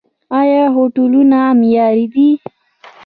[0.39, 2.29] آیا هوټلونه معیاري دي؟